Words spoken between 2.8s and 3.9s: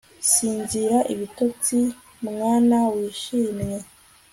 wishimye